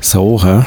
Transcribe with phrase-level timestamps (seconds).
[0.00, 0.62] So, hä?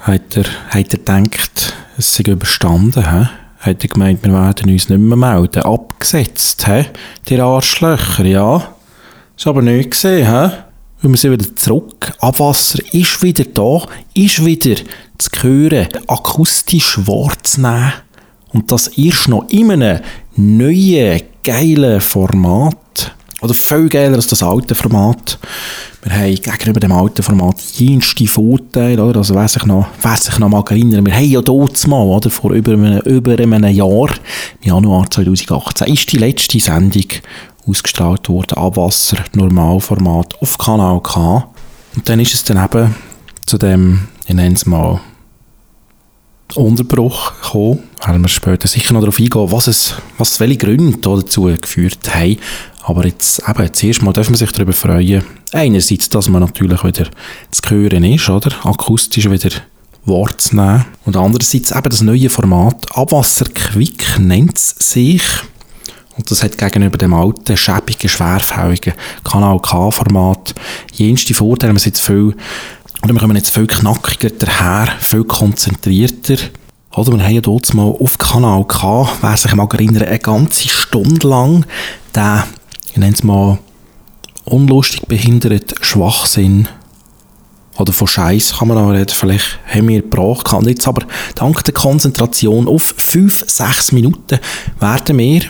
[0.00, 3.28] Hat er, hat er gedacht, es sei überstanden, hä?
[3.60, 5.62] Hat er gemeint, wir werden uns nicht mehr melden?
[5.62, 6.86] Abgesetzt, hä?
[7.28, 8.74] Die Arschlöcher, ja?
[9.36, 10.50] Ist aber nicht gesehen, hä?
[11.02, 12.12] Und wir sind wieder zurück.
[12.20, 14.76] Abwasser ist wieder da, ist wieder
[15.16, 17.94] zu hören, akustisch wahrzunehmen.
[18.52, 20.00] Und das erst noch in einem
[20.36, 22.76] neuen, geilen Format.
[23.40, 25.38] Oder viel geiler als das alte Format.
[26.02, 29.18] Wir haben gegenüber dem alten Format jenste Vorteile, oder?
[29.18, 32.30] Also, wer sich noch, wer sich noch mal erinnern, wir haben ja dort mal, oder?
[32.30, 34.10] Vor über einem, über einem Jahr,
[34.60, 37.06] im Januar 2018, ist die letzte Sendung
[37.66, 41.48] ausgestrahlt worden, Abwasser, Normalformat, auf Kanal K.
[41.94, 42.94] Und dann ist es dann eben
[43.46, 45.00] zu dem, ich nenne es mal,
[46.54, 47.80] Unterbruch gekommen.
[48.04, 52.38] Werden wir später sicher noch darauf eingehen, was es, was welche Gründe dazu geführt haben.
[52.82, 55.22] Aber jetzt, eben, zuerst mal dürfen wir sich darüber freuen.
[55.52, 57.06] Einerseits, dass man natürlich wieder
[57.50, 58.50] zu hören ist, oder?
[58.64, 59.50] Akustisch wieder
[60.04, 60.86] wahrzunehmen.
[61.04, 65.22] Und andererseits eben das neue Format Abwasser Quick nennt es sich.
[66.16, 70.52] Und das hat gegenüber dem alten, schäbigen, schwerfälligen Kanal K-Format
[70.94, 71.78] jenste Vorteile.
[71.78, 72.34] Sind jetzt viel,
[73.02, 76.36] oder wir kommen jetzt viel knackiger daher, viel konzentrierter.
[76.96, 80.68] Oder wir haben ja dort mal auf Kanal K, wer sich mal erinnern, eine ganze
[80.68, 81.64] Stunde lang
[82.18, 82.42] den
[82.90, 83.58] ich nenne es mal,
[84.44, 86.68] unlustig behindert Schwachsinn
[87.76, 91.62] oder von Scheiß kann man auch reden, vielleicht haben wir gebraucht, kann jetzt aber dank
[91.64, 94.40] der Konzentration auf 5, 6 Minuten
[94.80, 95.42] werden wir,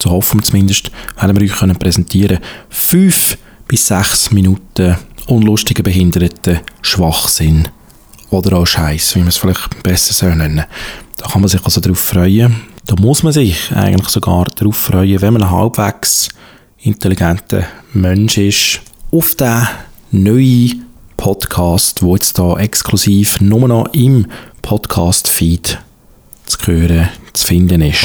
[0.00, 2.38] so hoffen wir zumindest, werden wir euch können präsentieren,
[2.68, 4.96] 5 bis 6 Minuten
[5.26, 7.68] unlustigen behinderten Schwachsinn
[8.30, 10.66] oder auch Scheiß, wie man es vielleicht besser nennen soll
[11.16, 12.56] Da kann man sich also darauf freuen.
[12.86, 16.28] Da muss man sich eigentlich sogar darauf freuen, wenn man halbwegs
[16.78, 18.80] intelligenter Mensch ist,
[19.10, 19.66] auf den
[20.10, 20.84] neuen
[21.16, 24.26] Podcast, wo jetzt da exklusiv nur noch im
[24.62, 25.78] Podcast-Feed
[26.44, 28.04] zu hören, zu finden ist.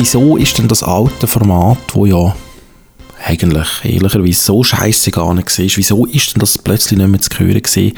[0.00, 2.34] Wieso ist denn das alte Format, wo ja
[3.22, 7.38] eigentlich ehrlicherweise so scheiße gar nicht war, wieso ist denn das plötzlich nicht mehr zu
[7.38, 7.92] hören gewesen?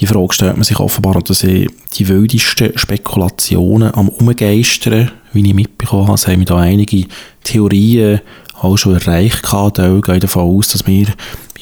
[0.00, 1.68] Die Frage stellt man sich offenbar, und das die
[2.08, 6.16] wildesten Spekulationen am Umgeistern, wie ich mitbekommen habe.
[6.16, 7.06] Es haben da einige
[7.44, 8.20] Theorien
[8.60, 9.78] auch schon erreicht gehabt.
[9.78, 11.06] Ich gehe davon aus, dass wir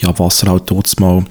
[0.03, 1.27] bei Wasser halt dort mal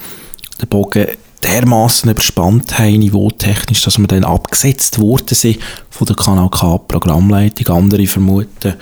[0.62, 1.08] den Bogen
[1.44, 5.60] dermaßen überspannt haben, niveautechnisch, dass wir dann abgesetzt worden sind
[5.90, 7.76] von der Kanal K Programmleitung.
[7.76, 8.76] Andere vermuten,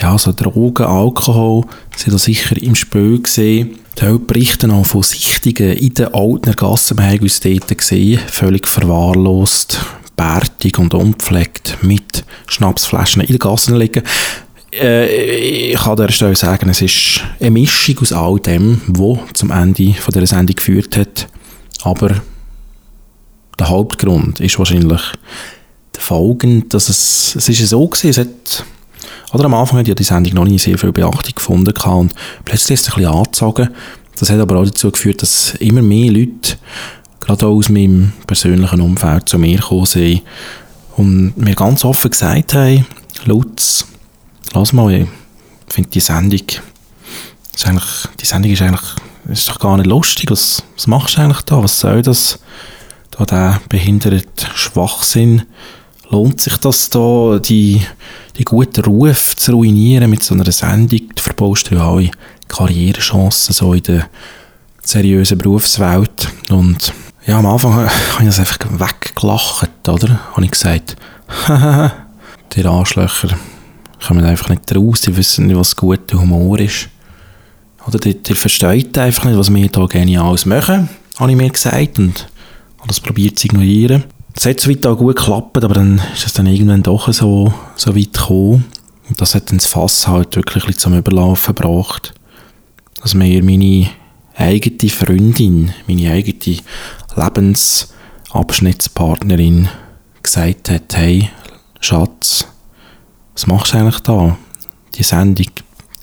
[0.00, 1.64] ja, so Drogen, Alkohol
[1.96, 3.78] sind da sicher im Spiel gesehen.
[4.00, 6.98] Die berichten auch von Sichtungen in den Altner Gassen.
[6.98, 9.80] Wir haben uns dort gesehen, völlig verwahrlost,
[10.16, 14.02] bärtig und unpflegt mit Schnapsflaschen in den Gassen liegen.
[14.72, 19.52] Äh, ich kann an Stelle sagen, es ist eine Mischung aus all dem, was zum
[19.52, 21.28] Ende von dieser Sendung geführt hat.
[21.84, 22.14] Aber
[23.58, 25.00] der Hauptgrund ist wahrscheinlich
[25.94, 28.64] der folgende, dass es, es ist so gewesen, es hat
[29.32, 32.14] oder am Anfang hat ja die Sendung noch nicht sehr viel Beachtung gefunden und
[32.44, 33.68] plötzlich ist es ein bisschen angezogen.
[34.18, 36.56] Das hat aber auch dazu geführt, dass immer mehr Leute,
[37.18, 40.22] gerade auch aus meinem persönlichen Umfeld, zu mir gekommen sind
[40.96, 42.86] und mir ganz offen gesagt haben,
[43.24, 43.86] Lutz,
[44.52, 45.08] lass mal, ich
[45.66, 46.46] finde die Sendung,
[47.54, 48.94] ist eigentlich, die Sendung ist eigentlich,
[49.28, 52.38] ist doch gar nicht lustig, was, was machst du eigentlich da, was soll das,
[53.10, 55.42] da der behinderte Schwachsinn,
[56.10, 57.80] lohnt sich das da, die
[58.36, 62.10] die guten Ruf zu ruinieren mit so einer Sendung, du verbaust ja alle
[62.48, 64.08] Karrierechancen so in der
[64.82, 66.28] seriösen Berufswelt.
[66.50, 66.92] Und
[67.26, 67.90] ja, am Anfang habe
[68.20, 70.20] ich das einfach weggelacht, oder?
[70.32, 70.96] Habe ich gesagt,
[72.56, 73.28] die Arschlöcher
[74.06, 76.88] kommen einfach nicht raus, die wissen nicht, was guter Humor ist.
[77.86, 81.98] Oder die, die versteht einfach nicht, was wir hier geniales machen, habe ich mir gesagt
[81.98, 82.28] und
[82.78, 84.04] habe das probiert zu ignorieren.
[84.34, 87.94] Das hat soweit auch gut geklappt, aber dann ist es dann irgendwann doch so, so
[87.94, 88.64] weit gekommen.
[89.08, 92.14] Und das hat dann das Fass halt wirklich zum Überlaufen gebracht.
[93.00, 93.90] Dass mir meine
[94.34, 96.56] eigene Freundin, meine eigene
[97.16, 99.68] Lebensabschnittspartnerin
[100.22, 101.30] gesagt hat, hey,
[101.80, 102.48] Schatz,
[103.34, 104.36] was machst du eigentlich da?
[104.94, 105.46] Die Sendung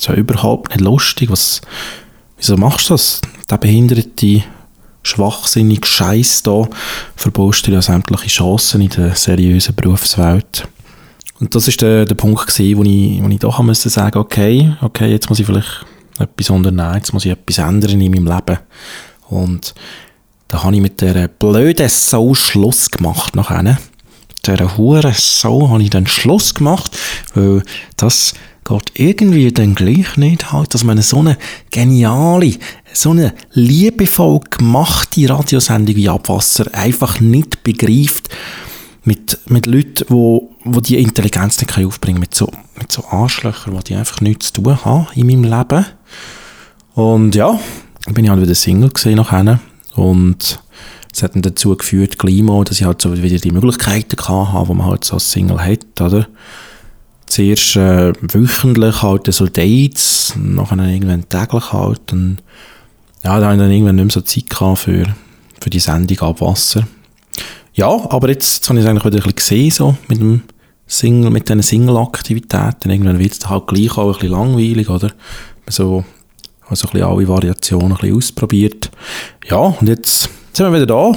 [0.01, 1.29] ist ja überhaupt nicht lustig.
[1.29, 1.61] Was,
[2.37, 3.21] wieso machst du das?
[3.49, 4.43] Der behinderte
[5.03, 6.67] schwachsinnig Scheiß da,
[7.15, 10.67] verbaust du ja sämtliche Chancen in der seriösen Berufswelt.
[11.39, 14.75] Und das ist der, der Punkt gewesen, wo ich, wo ich doch musste sagen, okay,
[14.81, 15.85] okay, jetzt muss ich vielleicht
[16.19, 18.59] etwas unternehmen, jetzt muss ich etwas ändern in meinem Leben.
[19.29, 19.73] Und
[20.47, 23.77] da habe ich mit der blöden Sau Schluss gemacht nachher.
[24.45, 26.97] Der hure Sau habe ich dann Schluss gemacht,
[27.33, 27.63] weil
[27.97, 28.33] das,
[28.63, 31.37] geht irgendwie dann gleich nicht halt, dass man so eine
[31.71, 32.53] geniale,
[32.93, 38.29] so eine liebevoll gemachte Radiosendung wie Abwasser einfach nicht begreift
[39.03, 43.79] mit, mit Leuten, wo, wo die Intelligenz nicht aufbringen können, mit so, mit so Arschlöchern,
[43.87, 45.85] die einfach nichts zu tun haben in meinem Leben.
[46.93, 47.59] Und ja,
[48.07, 49.59] bin ich halt wieder Single gesehen nachher
[49.95, 50.59] und
[51.13, 54.73] es hat dann dazu geführt, Klima, dass ich halt so wieder die Möglichkeiten hatte, die
[54.73, 56.27] man halt so als Single hat, oder?
[57.31, 62.39] Zuerst äh, wöchentlich halt so Dates, nachher irgendwann täglich halt und
[63.23, 65.05] ja, da habe ich dann irgendwann nicht mehr so Zeit gehabt für,
[65.61, 66.85] für die Sendung Abwasser.
[67.73, 70.41] Ja, aber jetzt, jetzt habe ich es eigentlich wieder ein bisschen gesehen, so mit dem
[70.87, 72.89] Single, mit diesen Single-Aktivitäten.
[72.89, 75.13] Irgendwann wird es halt gleich auch ein bisschen langweilig, oder?
[75.67, 76.03] So,
[76.67, 78.91] also ein bisschen alle Variationen ein bisschen ausprobiert.
[79.49, 81.13] Ja, und jetzt sind wir wieder da.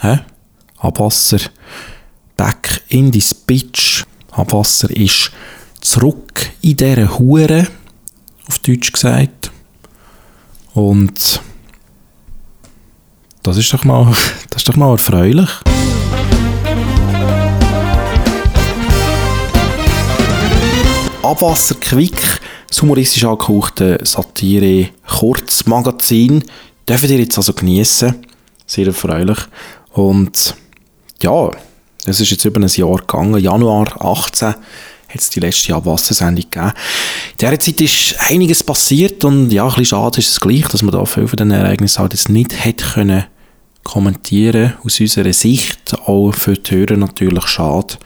[0.00, 0.20] Hä?
[0.78, 1.40] Abwasser.
[2.38, 4.06] Back in die Speech.
[4.32, 5.30] Abwasser ist
[5.80, 7.66] zurück in dieser Hure,
[8.48, 9.50] auf Deutsch gesagt.
[10.72, 11.40] Und
[13.42, 14.06] das ist doch mal,
[14.50, 15.50] das ist doch mal erfreulich.
[21.22, 26.42] Abwasser Quick, das humoristisch angehauchte Satire Kurzmagazin,
[26.88, 28.14] dürfen ihr jetzt also genießen.
[28.66, 29.38] Sehr erfreulich.
[29.90, 30.56] Und
[31.20, 31.50] ja,
[32.04, 33.40] es ist jetzt über ein Jahr gegangen.
[33.40, 36.72] Januar 18 hat es die letzte Abwassersendung gegeben.
[37.32, 40.82] In dieser Zeit ist einiges passiert und ja, ein bisschen schade ist es gleich, dass
[40.82, 43.24] man da viel von den Ereignissen halt jetzt nicht hätte können
[43.84, 45.94] kommentieren aus unserer Sicht.
[46.06, 47.96] Auch für die Hörer natürlich schade,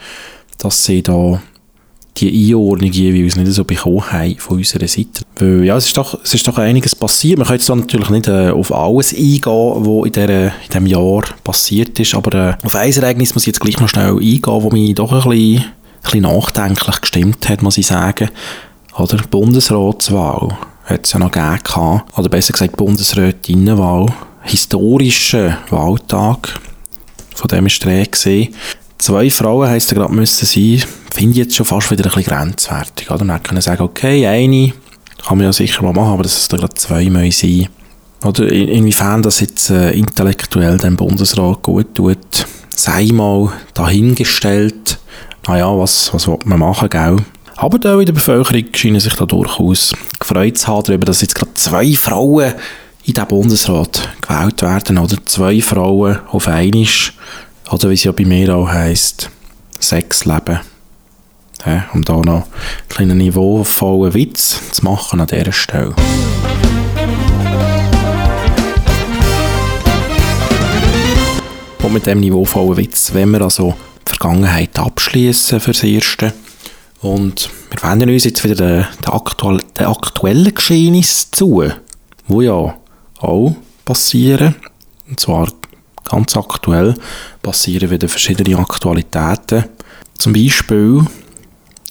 [0.59, 1.43] dass sie da
[2.19, 5.23] die Einordnung jeweils nicht so bekommen haben von unserer Seite.
[5.39, 7.39] Weil, ja, es ist doch, es ist doch einiges passiert.
[7.39, 11.25] Man kann jetzt natürlich nicht äh, auf alles eingehen, was in, der, in diesem Jahr
[11.45, 14.73] passiert ist, aber äh, auf ein Ereignis muss ich jetzt gleich noch schnell eingehen, das
[14.73, 15.73] mich doch ein bisschen, ein
[16.03, 18.31] bisschen nachdenklich gestimmt hat, muss ich sagen.
[18.97, 24.07] Oder Bundesratswahl hat es ja noch gegeben, oder besser gesagt Bundesrätinnenwahl
[24.43, 26.61] historischen Wahltag.
[27.35, 28.55] Von dem ist die gesehen.
[28.99, 30.83] Zwei Frauen heisst gerade müssen sein,
[31.15, 33.11] finde ich jetzt schon fast wieder ein bisschen grenzwertig.
[33.11, 33.25] Oder?
[33.25, 34.73] Man können sagen, okay, eine
[35.27, 37.69] kann man ja sicher mal machen, aber dass es da gerade zwei mehr sein.
[38.25, 44.99] Oder inwiefern das jetzt äh, intellektuell dem Bundesrat gut tut, sei mal dahingestellt.
[45.47, 47.17] Naja, was, was will man machen, gell?
[47.57, 51.35] Aber da in der Bevölkerung scheinen sich da durchaus gefreut zu haben darüber, dass jetzt
[51.35, 52.53] gerade zwei Frauen
[53.05, 56.87] in den Bundesrat gewählt werden, oder zwei Frauen auf einmal,
[57.71, 59.31] oder wie es ja bei mir auch heisst,
[59.79, 60.61] sechs Leben.
[61.65, 62.45] Ja, um da noch einen
[62.89, 65.95] kleinen niveauvollen Witz zu machen an dieser Stelle.
[71.83, 73.75] Und mit dem niveauvollen Witz, wenn wir also
[74.07, 76.33] die Vergangenheit abschließen fürs Erste.
[77.01, 81.65] Und wir wenden uns jetzt wieder den, den, aktuell, den aktuellen Geschehnissen zu,
[82.27, 82.75] wo ja
[83.19, 84.57] auch passieren.
[85.09, 85.49] Und zwar
[86.07, 86.95] ganz aktuell
[87.43, 89.65] passieren wieder verschiedene Aktualitäten.
[90.19, 91.03] Zum Beispiel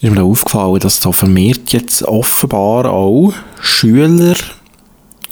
[0.00, 4.34] ist mir aufgefallen, dass da vermehrt jetzt offenbar auch Schüler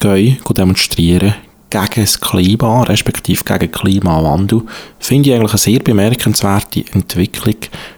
[0.01, 1.35] gehen, demonstrieren
[1.71, 4.63] gegen das Klima, respektive gegen Klimawandel.
[5.01, 7.57] Finde ich eigentlich eine sehr bemerkenswerte Entwicklung,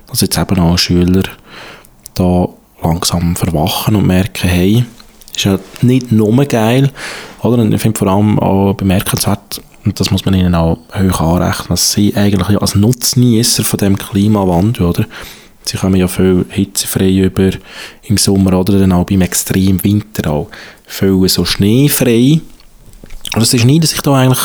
[0.09, 1.23] dass jetzt eben auch Schüler
[2.14, 2.49] da
[2.83, 4.85] langsam verwachen und merken, hey,
[5.35, 6.90] ist ja nicht nur geil,
[7.43, 7.62] oder?
[7.64, 11.93] Ich finde vor allem auch bemerkenswert, und das muss man ihnen auch hoch anrechnen, dass
[11.93, 15.05] sie eigentlich als Nutznießer von dem Klimawandel, oder?
[15.64, 17.50] Sie kommen ja viel hitzefrei über
[18.05, 20.49] im Sommer oder dann auch beim extremen Winter auch
[20.87, 22.40] viel so schneefrei.
[23.35, 24.45] Und es schneiden sich da eigentlich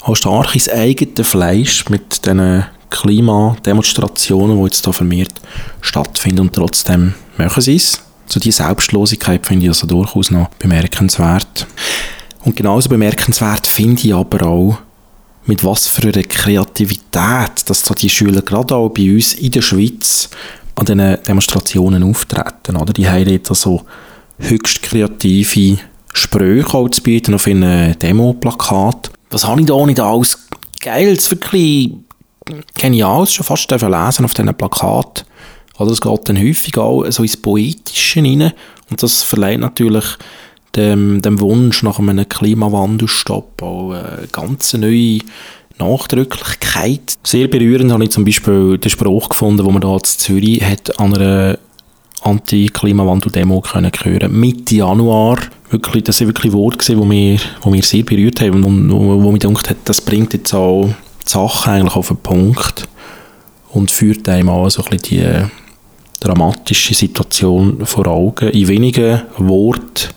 [0.00, 5.34] auch stark ins eigene Fleisch mit diesen Klimademonstrationen, die jetzt da vermehrt
[5.80, 8.02] stattfinden und trotzdem machen sie es.
[8.26, 11.66] So die Selbstlosigkeit finde ich also durchaus noch bemerkenswert.
[12.46, 14.78] Und genauso bemerkenswert finde ich aber auch,
[15.46, 19.62] mit was für einer Kreativität, dass so die Schüler gerade auch bei uns in der
[19.62, 20.30] Schweiz
[20.76, 22.76] an diesen Demonstrationen auftreten.
[22.76, 22.92] Oder?
[22.92, 23.82] Die haben dort so
[24.38, 25.78] höchst kreative
[26.12, 29.10] Sprüche auch zu bieten auf einem Demo-Plakat.
[29.30, 30.38] Was habe ich da nicht alles
[30.80, 31.94] Geiles, wirklich
[32.74, 35.26] Geniales schon fast lesen auf diesen Plakat.
[35.78, 38.52] Oder es geht dann häufig auch so ins Poetische rein
[38.88, 40.04] und das verleiht natürlich
[40.76, 45.18] dem, dem Wunsch nach einem Klimawandelstopp auch eine ganz neue
[45.78, 47.14] Nachdrücklichkeit.
[47.22, 50.98] Sehr berührend habe ich zum Beispiel den Spruch gefunden, wo man da in Zürich hat
[50.98, 51.58] an einer
[52.22, 55.38] Anti-Klimawandel-Demo können hören Mitte Januar.
[55.70, 59.22] Wirklich, das sind wirklich Worte gewesen, die mir, die mir sehr berührt haben und wo,
[59.22, 60.88] wo mir gedacht hat, das bringt jetzt auch
[61.26, 62.88] die Sache eigentlich auf den Punkt
[63.70, 65.50] und führt einem an, so ein bisschen die
[66.20, 68.48] dramatische Situation vor Augen.
[68.50, 70.14] In wenigen Worten,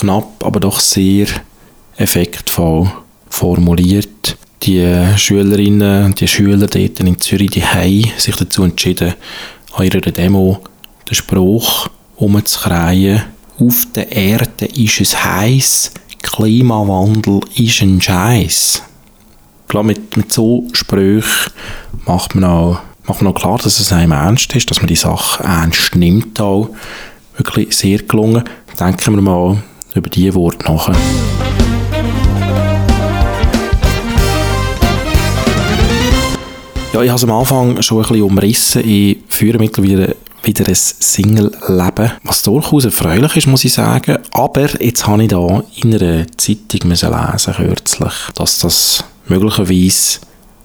[0.00, 1.26] knapp, aber doch sehr
[1.96, 2.90] effektvoll
[3.28, 4.36] formuliert.
[4.62, 9.14] Die Schülerinnen und die Schüler dort in Zürich, die haben sich dazu entschieden,
[9.74, 10.60] an ihrer Demo
[11.08, 13.22] den Spruch umzukreien.
[13.58, 18.82] Auf der Erde ist es heiß, Klimawandel ist ein Scheiß.
[19.68, 21.52] Klar, mit, mit so Sprüchen
[22.06, 24.96] macht man auch macht man auch klar, dass es einem ernst ist, dass man die
[24.96, 26.70] Sache ernst nimmt auch.
[27.36, 28.44] Wirklich sehr gelungen.
[28.78, 29.62] Denken wir mal
[29.94, 30.88] über diese Worte nach.
[36.92, 38.86] Ja, ich habe es am Anfang schon ein bisschen umrissen.
[38.86, 44.18] Ich führe mittlerweile wieder ein Single-Leben, was durchaus erfreulich ist, muss ich sagen.
[44.32, 50.18] Aber jetzt habe ich da in einer Zeitung lesen kürzlich, dass das möglicherweise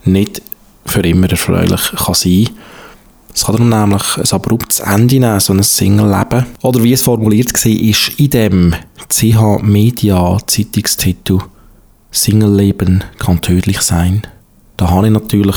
[0.04, 0.42] nicht
[0.86, 2.50] für immer erfreulich kann sein
[3.38, 6.48] es kann darum nämlich ein abruptes Ende nehmen, so ein Single-Leben.
[6.64, 8.76] Oder wie es formuliert war, ist in dem
[9.10, 11.38] CH Media Zeitungstitel
[12.10, 14.24] Single-Leben kann tödlich sein.
[14.76, 15.56] Da habe ich natürlich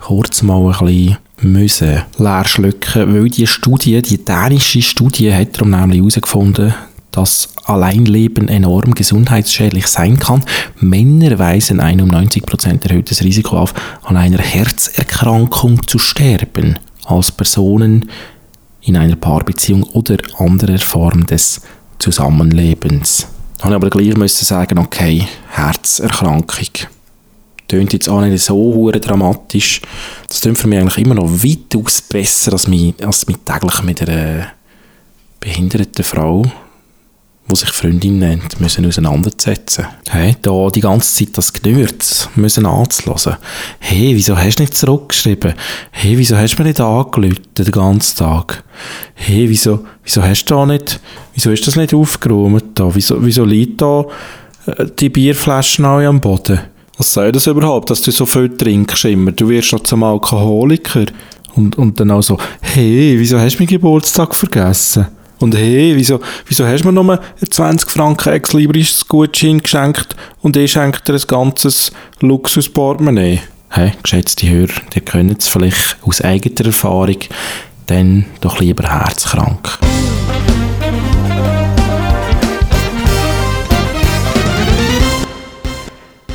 [0.00, 5.70] kurz mal ein bisschen müssen leer schlucken, weil die Studie, die dänische Studie, hat darum
[5.70, 6.74] nämlich herausgefunden,
[7.12, 10.42] dass Alleinleben enorm gesundheitsschädlich sein kann.
[10.80, 18.08] Männer weisen ein um 90% erhöhtes Risiko auf, an einer Herzerkrankung zu sterben, als Personen
[18.82, 21.60] in einer Paarbeziehung oder anderer Form des
[21.98, 23.28] Zusammenlebens.
[23.58, 26.88] Da habe ich aber gleich müssen sagen, okay, Herzerkrankung.
[27.68, 29.80] Tönt jetzt auch nicht so dramatisch.
[30.28, 34.02] Das tönt für mich eigentlich immer noch weitaus besser, als mich, als mich täglich mit
[34.02, 34.48] einer
[35.40, 36.44] behinderten Frau
[37.50, 39.86] die sich Freundin nennt, müssen auseinandersetzen.
[40.08, 43.36] Hey, da die ganze Zeit das Gnürz müssen anzulassen.
[43.78, 45.54] Hey, wieso hast du nicht zurückgeschrieben?
[45.90, 48.64] Hey, wieso hast du mir nicht angelötet den ganzen Tag?
[49.14, 51.00] Hey, wieso, wieso hast du da nicht,
[51.34, 52.94] wieso ist das nicht aufgeräumt da?
[52.94, 54.04] Wieso, wieso liegt da
[54.66, 56.60] äh, die Bierflaschen alle am Boden?
[56.96, 59.32] Was soll das überhaupt, dass du so viel trinkst immer?
[59.32, 61.06] Du wirst noch zum Alkoholiker.
[61.54, 65.06] Und, und dann auch so, hey, wieso hast du meinen Geburtstag vergessen?
[65.42, 67.20] Und hey, wieso, wieso hast du mir nur
[67.50, 73.40] 20 Franken Ex Libris Gutschein geschenkt und ich schenke dir ein ganzes Luxusportemonnaie?
[73.68, 77.16] Hey, geschätzte Hörer, ihr könnt es vielleicht aus eigener Erfahrung,
[77.86, 79.80] dann doch lieber herzkrank.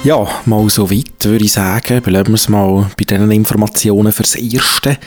[0.03, 2.01] Ja, mal so weit würde ich sagen.
[2.01, 4.97] Bleiben wir es mal bei diesen Informationen fürs Erste.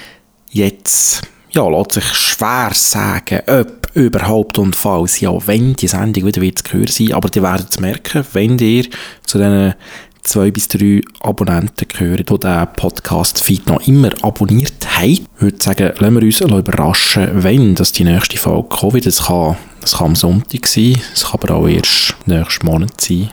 [0.49, 1.21] Jetzt
[1.53, 6.59] ja, lässt sich schwer sagen, ob überhaupt und falls ja, wenn die Sendung wieder wird
[6.59, 8.85] zu hören sein, aber die werden es merken, wenn ihr
[9.25, 9.75] zu diesen
[10.23, 15.11] zwei bis drei Abonnenten gehören, die diesen Podcast-Feed noch immer abonniert haben.
[15.11, 19.07] Ich würde sagen, lassen wir uns überraschen, wenn das die nächste Folge kommt.
[19.07, 23.31] Das kann, das kann am Sonntag sein, es kann aber auch erst nächsten Monat sein,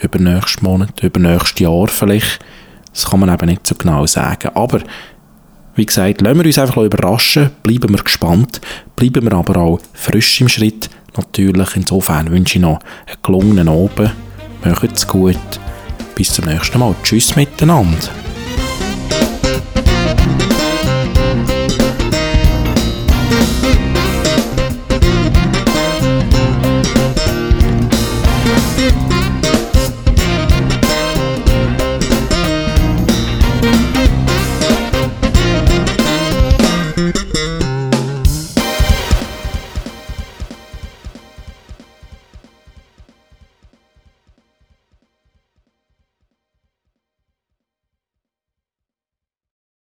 [0.00, 2.38] übernächsten Monat, übernächstes Jahr vielleicht.
[2.92, 4.50] Das kann man eben nicht so genau sagen.
[4.54, 4.80] Aber
[5.78, 8.60] wie gesagt, lassen wir uns einfach überraschen, bleiben wir gespannt,
[8.96, 10.90] bleiben wir aber auch frisch im Schritt.
[11.16, 14.12] Natürlich, insofern wünsche ich noch einen gelungenen Abend.
[14.64, 15.38] Macht's gut.
[16.16, 16.96] Bis zum nächsten Mal.
[17.04, 18.08] Tschüss miteinander.